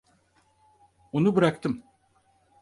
Onu 1.11 1.35
bıraktım. 1.35 1.83